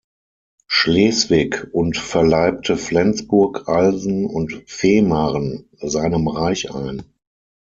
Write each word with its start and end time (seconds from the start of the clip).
Schleswig 0.65 1.67
und 1.75 1.95
verleibte 1.95 2.75
Flensburg, 2.75 3.67
Alsen 3.69 4.25
und 4.25 4.63
Fehmarn 4.65 5.69
seinem 5.79 6.27
Reich 6.27 6.73
ein. 6.73 7.03